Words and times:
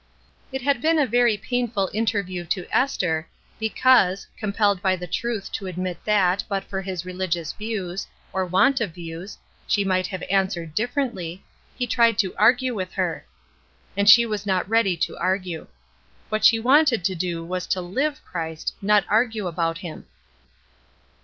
It 0.51 0.63
had 0.63 0.81
been 0.81 0.97
a 0.97 1.05
very 1.05 1.37
painful 1.37 1.91
interview 1.93 2.43
to 2.45 2.65
Esther, 2.75 3.27
312 3.59 3.67
ESTER 3.67 3.93
RIED'S 3.93 4.27
NAMESAKE 4.31 4.31
because, 4.33 4.35
compelled 4.39 4.81
by 4.81 4.95
the 4.95 5.05
truth 5.05 5.51
to 5.51 5.67
admit 5.67 6.03
that, 6.05 6.43
but 6.49 6.63
for 6.63 6.81
his 6.81 7.05
religious 7.05 7.53
views— 7.53 8.07
or 8.33 8.43
want 8.43 8.81
of 8.81 8.95
views— 8.95 9.37
she 9.67 9.83
might 9.85 10.07
have 10.07 10.23
answered 10.23 10.73
differently, 10.73 11.43
he 11.75 11.85
tried 11.85 12.17
to 12.17 12.35
argue 12.35 12.73
with 12.73 12.93
her; 12.93 13.27
and 13.95 14.09
she 14.09 14.25
was 14.25 14.43
not 14.47 14.67
ready 14.67 14.97
to 14.97 15.15
argue. 15.19 15.67
What 16.29 16.43
she 16.43 16.57
wanted 16.59 17.03
to 17.03 17.13
do 17.13 17.43
was 17.45 17.67
to 17.67 17.79
live 17.79 18.25
Christ, 18.25 18.73
not 18.81 19.05
argue 19.07 19.45
about 19.45 19.77
Him. 19.77 20.07